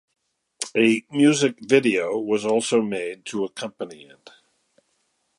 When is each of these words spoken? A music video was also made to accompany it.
A 0.75 1.03
music 1.11 1.57
video 1.61 2.17
was 2.17 2.43
also 2.43 2.81
made 2.81 3.23
to 3.27 3.45
accompany 3.45 4.05
it. 4.07 4.31